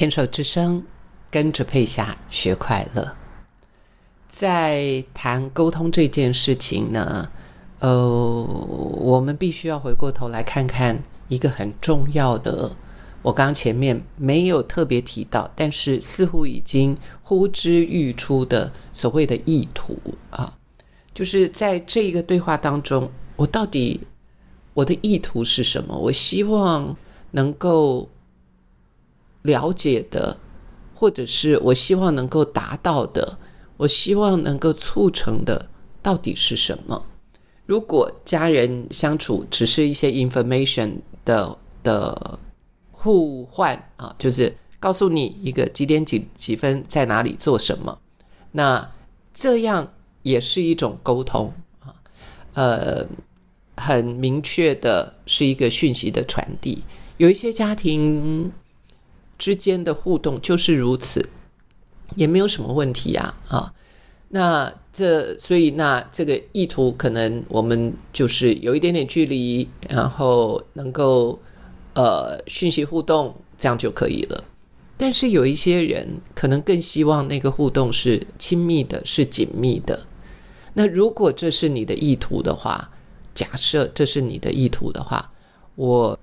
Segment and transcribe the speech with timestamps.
[0.00, 0.82] 牵手之声，
[1.30, 3.14] 跟着佩霞学快乐。
[4.26, 7.28] 在谈沟通这件事情呢，
[7.80, 8.42] 呃，
[8.96, 12.74] 我们必须要回过头来看看一个很重要的，
[13.20, 20.50] 我刚前面没有特别提到，但是似乎已经呼之欲出的所谓的意图啊，
[21.12, 24.00] 就是在这一个对话当中，我到底
[24.72, 25.94] 我的意图是什么？
[25.94, 26.96] 我希望
[27.32, 28.08] 能够
[29.42, 30.36] 了解的，
[30.94, 33.38] 或者是我希望能够达到的。
[33.76, 35.66] 我希望能够促成的
[36.02, 37.02] 到底是什么？
[37.64, 40.92] 如果家人相处只是一些 information
[41.24, 42.38] 的的
[42.90, 47.98] 互换啊，就是告诉你一个几点几几分在哪里做什么，
[48.52, 48.86] 那
[49.32, 49.90] 这样
[50.22, 51.94] 也是一种沟通啊，
[52.52, 53.06] 呃，
[53.78, 56.82] 很明确的是一个讯息的传递。
[57.16, 58.52] 有一些家庭
[59.40, 61.28] 之间的互动就是如此。
[62.16, 63.72] 也没有什么问题呀，啊，
[64.30, 71.38] 那这所以那这个意图可能我们就是有一点点距离，然后能够
[71.94, 74.42] 呃讯息互动，这样就可以了。
[74.96, 76.04] 但是有一些人
[76.34, 79.96] 可能更希望那个互动是亲密的，是紧密的。
[80.74, 82.90] 那如果这是你的意图的话，
[83.32, 85.30] 假设这是你的意图的话，
[85.76, 86.18] 我。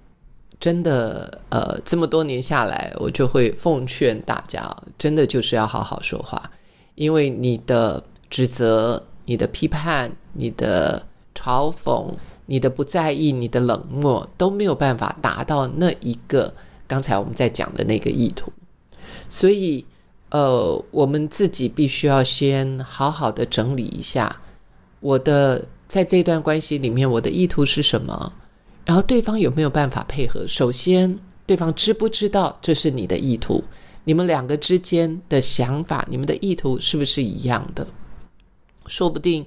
[0.60, 6.50] 真的，呃，这么多年下来，我就会奉劝大家，真的就是要好好说话，
[6.96, 11.06] 因为你的指责、你的批判、你的
[11.36, 12.12] 嘲讽、
[12.48, 16.52] 你的不在意、你的冷漠，都没有办法达到那一个
[16.88, 18.52] 刚才我们在讲的那个意图。
[19.30, 19.86] 所以，
[20.32, 24.36] 呃，我们自己必须要先好好的整理一下，
[25.02, 28.34] 我的在这段关系里面，我的意图是什么。
[28.88, 30.48] 然后对方有没有办法配合？
[30.48, 33.62] 首先，对方知不知道这是你的意图？
[34.06, 37.86] 你们两个之间的想法，你们的意图是不是一样的？
[38.86, 39.46] 说不定，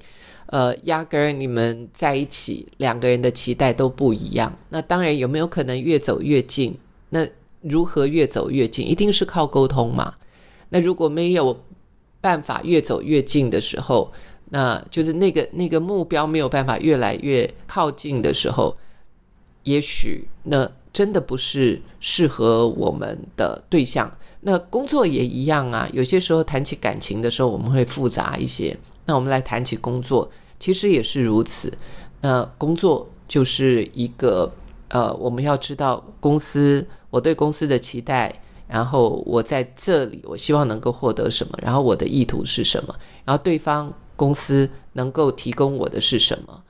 [0.48, 4.54] 呃，压根儿你们在一起，两个人的期待都不一样。
[4.68, 6.76] 那当然，有没有可能越走越近？
[7.08, 7.26] 那
[7.62, 8.86] 如何越走越近？
[8.86, 10.12] 一定是靠沟通嘛。
[10.68, 11.58] 那如果没有
[12.20, 14.12] 办法越走越近的时候，
[14.50, 18.76] 那就是那个那个目标没有办法越来越靠近的时候。
[19.64, 24.10] 也许那真的不是适合我们的对象。
[24.40, 25.88] 那工作也一样啊。
[25.92, 28.76] 有些时候谈起感情的时候，我们会复杂一些。
[29.04, 31.72] 那我们来谈起工作，其实也是如此。
[32.20, 34.50] 那工作就是一个
[34.88, 38.34] 呃，我们要知道公司我对公司的期待，
[38.66, 42.94] 然后我在这里我希望能够获得什么，然后我的意图是什么，
[43.24, 46.62] 然后对方公司能够提供我的是什么。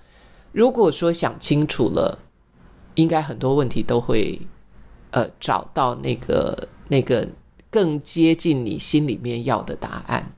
[0.52, 2.18] 如果说想清楚了。
[2.94, 4.40] 应该很多问题都会，
[5.10, 7.26] 呃，找到那个那个
[7.70, 10.32] 更接近你心里面要的答案。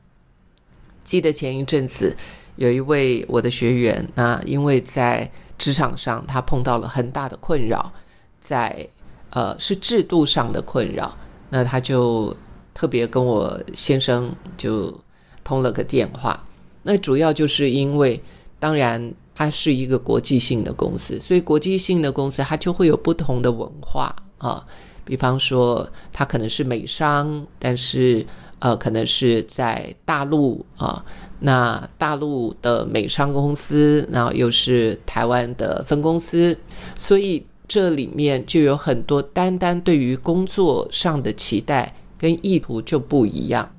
[1.03, 2.17] 记得前一阵子
[2.57, 7.93] 有一位我的学员，那因为在职场上他碰到了很大的困扰，
[8.39, 8.87] 在
[9.31, 11.17] 呃是制度上的困扰，
[11.51, 12.37] 那他就
[12.75, 14.95] 特别跟我先生就
[15.43, 16.47] 通了个电话。
[16.83, 18.23] 那主要就是因为，
[18.59, 19.13] 当然。
[19.35, 24.65] 它是一个国际性的公司，所以国际性的公司它就会有不同的文化啊。
[25.05, 28.25] 比方说，它可能是美商，但是
[28.61, 31.05] 呃，可能是在大陆啊。
[31.41, 36.57] 那大陆的美商公司，然后又是台湾的分公司，
[36.95, 43.75] 所以这里面就有很多单单对于工作上的期待跟意图就不一样。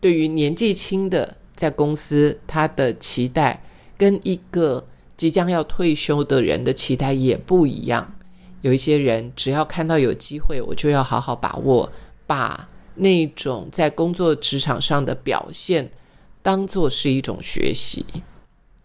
[0.00, 3.62] 对于年纪轻的在公司，他的期待。
[3.96, 4.84] 跟一个
[5.16, 8.14] 即将要退休的人的期待也不一样。
[8.62, 11.90] 有一些人只要看到有机会，我就要好好把握，
[12.26, 15.90] 把那种在工作职场上的表现
[16.40, 18.04] 当做是一种学习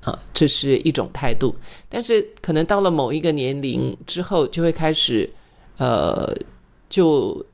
[0.01, 1.55] 啊，这是一种态度。
[1.87, 5.31] 但是可能到了某一个年龄之后，就会开始
[5.77, 6.35] 呃，
[6.89, 7.45] 就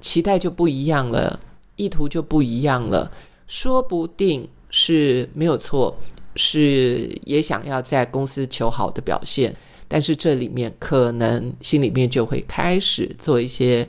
[0.00, 1.38] 期待就不一样了，
[1.76, 3.10] 意图就不一样了，
[3.46, 5.94] 说不定是没有错。
[6.36, 9.54] 是也想要在公司求好的表现，
[9.88, 13.88] 但是这里面可能心里面就会开始做一些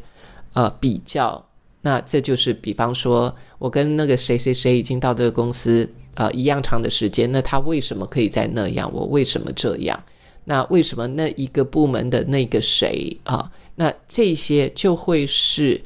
[0.53, 1.43] 呃比较。
[1.81, 8.91] 那这就是比方说，我跟那个谁谁谁已经到这个公司呃一样长的时间，那他为什么可以在那样？
[8.93, 10.03] 我为什么这样？
[10.43, 13.49] 那为什么那一个部门的那个谁啊？
[13.75, 15.81] 那这些就会是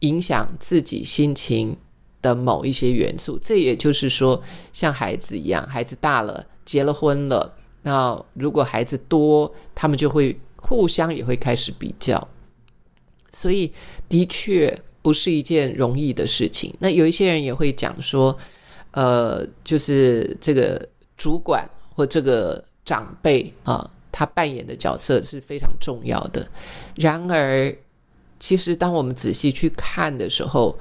[0.00, 1.76] 影响自己心情。
[2.22, 4.40] 的某一些元素，这也就是说，
[4.72, 12.28] 像孩子一样，孩子大了，结了婚了，那如果孩子多，他们就会互相也会开始比较。
[13.32, 13.72] 所以
[14.08, 16.74] 的确不是一件容易的事情。
[16.78, 18.36] 那有一些人也会讲说，
[18.90, 26.46] 呃，就是这个主管或这个长辈啊，他扮演的角色是非常重要的。
[26.96, 27.74] 然而，
[28.38, 30.76] 其实当我们仔细去看的时候，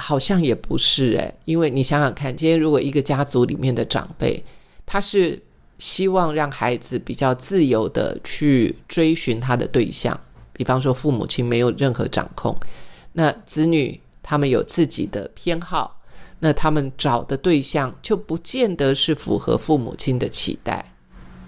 [0.00, 4.42] 好像也不是诶，因为你想想看，今天如果一个家族里面的长辈，
[4.86, 5.40] 他是
[5.78, 10.18] 希望让孩子比较自由的去追寻他的对象，
[10.52, 12.56] 比方说父母亲没有任何掌控，
[13.12, 16.00] 那子女他们有自己的偏好，
[16.38, 20.84] 那他们找的对象就不见得是符合父母亲的期待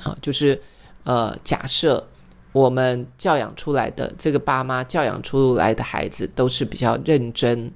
[0.03, 0.17] 啊。
[0.21, 0.61] 就是
[1.05, 2.07] 呃，假设
[2.53, 7.73] 我们教养出来的这个爸妈教养出来的孩子都是比较认真。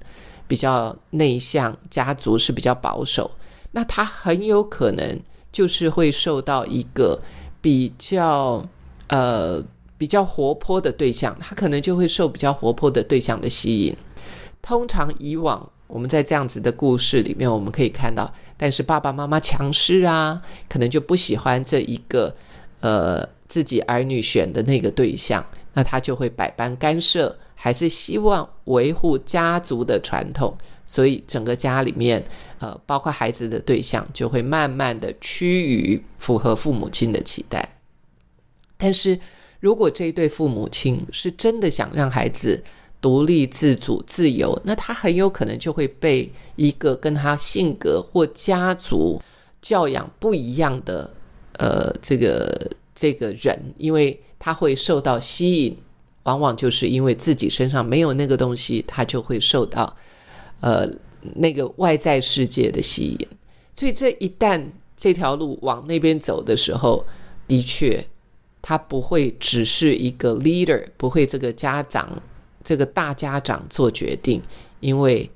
[0.47, 3.29] 比较内向，家族是比较保守，
[3.71, 5.19] 那他很有可能
[5.51, 7.19] 就是会受到一个
[7.61, 8.65] 比较
[9.07, 9.61] 呃
[9.97, 13.95] 比较活泼的对象，他可能就会受比较活泼的对象的吸引。
[14.61, 22.33] 通常以往我们在这样子的故事里面，我们可以看到，但是爸爸妈妈强势啊，可能就不喜欢这一个
[22.81, 27.35] 呃自己儿女选的那个对象，那他就会百般干涉。
[27.59, 30.55] 还是希望维护家族的传统，
[30.85, 32.23] 所以整个家里面，
[32.59, 37.67] 呃，包括孩子的对象，就会慢慢的趋于符合父母亲的期待。
[38.77, 39.19] 但是
[39.59, 42.63] 如果这一对父母亲是真的想让孩子
[43.01, 49.19] 独立自主、自由，那他很有可能就会被一个跟他性格或家族
[49.63, 51.11] 教养不一样的，
[51.53, 55.75] 呃，这个这个人，因为他会受到吸引。
[56.27, 59.95] 往往就是因为自己身上没有那个东西，他就会受到，
[60.59, 60.85] 呃，
[61.35, 63.27] 那个外在世界的吸引。
[63.73, 64.61] 所以这一旦
[64.97, 67.05] 这条路往那边走的时候，
[67.47, 68.05] 的确，
[68.61, 72.21] 他不会只是一个 leader，不会这个家长
[72.61, 74.41] 这个大家长做决定，
[74.81, 75.29] 因为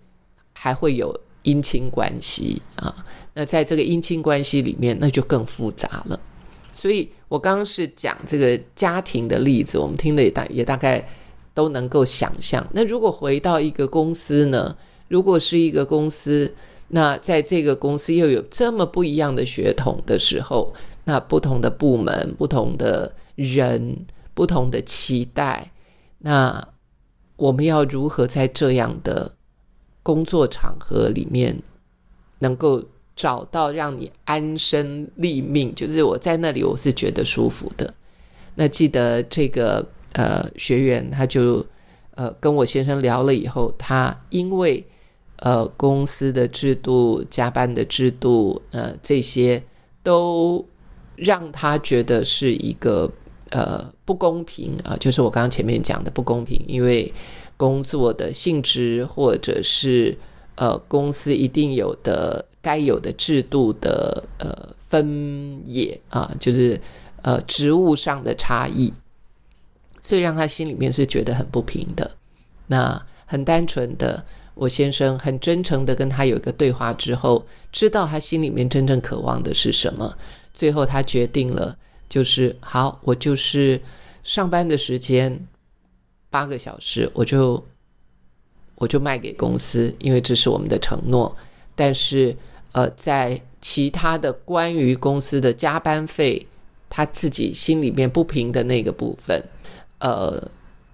[0.52, 2.94] 还会有姻亲关系啊。
[3.34, 6.20] 那在这个姻亲关系里面，那就更复杂了。
[6.72, 11.08] 所以我刚刚是讲这个家庭的例子，我们听的也大也大概
[11.54, 12.66] 都能够想象。
[12.72, 14.76] 那如果回到一个公司呢？
[15.08, 16.54] 如果是一个公司，
[16.88, 20.74] 那在这个公司又有这么不一样的血统的时候，
[21.04, 25.72] 那不同的部门、不同的人、不同的期待，
[26.20, 26.66] 那
[27.36, 29.36] 我们要如何在这样的
[30.02, 31.62] 工作场合里面
[32.40, 32.82] 能够？
[33.16, 37.94] 找到让你安身立命，就是我在那里，我是觉得舒服的。
[38.56, 41.64] 那记得这个呃学员，他就
[42.16, 44.84] 呃跟我先生聊了以后，他因为
[45.38, 49.62] 呃公司的制度、加班的制度，呃这些
[50.02, 50.66] 都
[51.16, 53.12] 让他觉得是一个
[53.50, 57.14] 呃不公平啊，就是我刚刚前面讲的不公平，因为
[57.58, 60.18] 工作的性质或者是
[60.56, 62.44] 呃公司一定有的。
[62.62, 66.80] 该有的制度的呃分野啊，就是
[67.22, 68.94] 呃职务上的差异，
[70.00, 72.10] 所以让他心里面是觉得很不平的。
[72.68, 80.16] 那很单纯的，我先生很真诚的跟他有一个对话之后，知道他心里面真正渴望的是什么。
[80.54, 81.78] 最后他决定了，
[82.10, 83.82] 就是好，我就是
[84.24, 85.48] 上班的时间
[86.30, 87.64] 八个小时，我就
[88.76, 91.36] 我就卖给公司，因为这是我们的承诺。
[91.74, 92.36] 但是
[92.74, 96.48] 呃，在其他的关于公司的加班费，
[96.90, 99.44] 他自己心里面不平的那个部分，
[100.00, 100.42] 呃，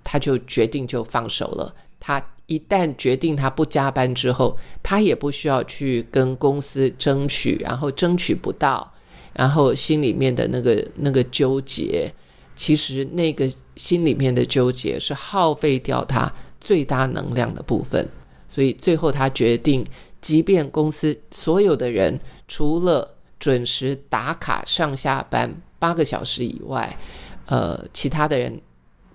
[0.03, 1.71] 他就决定就放手了。
[1.99, 8.91] 他一旦决定他不加班之后，他也不需要去跟公司争取，然后争取不到，
[9.33, 12.11] 然后心里面的那个那个纠结，
[12.55, 18.07] 其实那个心里面的纠结是耗费掉他最大能量的部分。
[18.47, 19.85] 所以最后他决定。
[20.19, 26.97] 即便公司所有的人除了准时打卡上下班八个小时以外，
[27.45, 28.59] 呃，其他的人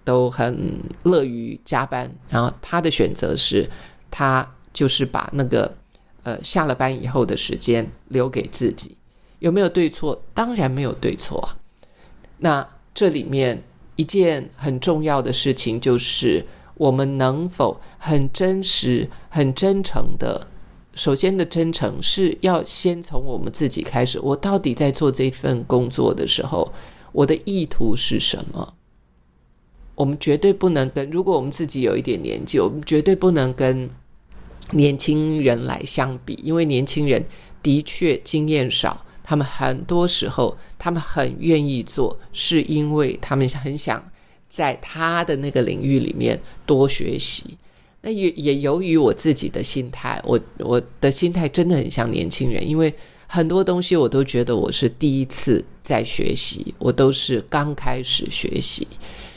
[0.04, 2.10] 都很乐于加班。
[2.28, 3.68] 然后他的选择是，
[4.10, 5.74] 他就是把那个
[6.22, 8.96] 呃下了班以后的时间留给自己。
[9.40, 10.22] 有没有对错？
[10.32, 11.58] 当然没有对错啊。
[12.38, 13.60] 那这里面
[13.96, 20.46] 一件很重要的事情就是，我们能否很真实、很真诚的。
[20.94, 24.20] 首先的真诚是要先从我们自己开始。
[24.20, 26.70] 我到底在做这份工作的时候，
[27.12, 28.74] 我的意图是什么？
[29.94, 33.88] 我们绝对不能跟，如果我们自己有一点年纪，我们绝对不能跟
[34.70, 37.24] 年轻人来相比，因为年轻人
[37.62, 44.02] 的确经验少，他们很多时候他们很愿意做，是因为他们很想
[44.48, 47.56] 在他的那个领域里面多学习。
[48.04, 52.92] 那也也由于我自己的心态，我我的心态真的很像年轻人，因为
[53.28, 58.88] 很多东西我都觉得我是第一次在学习，我都是刚开始学习，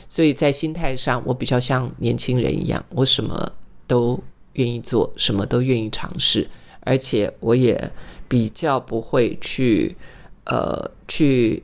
[0.08, 3.52] 所以在心态上我比较像年轻人一样，我什么
[3.86, 4.20] 都
[4.54, 7.80] 愿意做，什么都愿意尝试，而且我也
[8.28, 9.96] 比较不会去
[10.46, 11.62] 呃去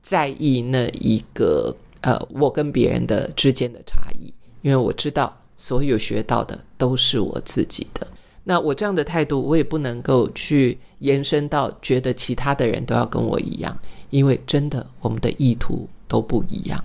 [0.00, 4.32] 在意那一个呃我跟别人的之间的差异，
[4.62, 5.36] 因为我知道。
[5.56, 8.06] 所有学到的都是我自己的。
[8.42, 13.74] 那我这样的态度，我也不能够去延伸到觉得其他的人都要跟我一样，
[14.10, 16.84] 因为真的我们的意图都不一样。